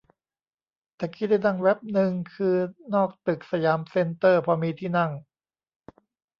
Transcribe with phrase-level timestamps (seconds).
[0.99, 2.55] ตะกี้ได้นั่งแว๊บนึงคือ
[2.93, 5.11] นอกตึกสยามเซ็นเตอร์พอมีที่นั่ง